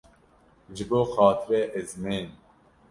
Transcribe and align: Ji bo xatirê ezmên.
Ji 0.75 0.83
bo 0.89 0.99
xatirê 1.13 1.61
ezmên. 1.79 2.27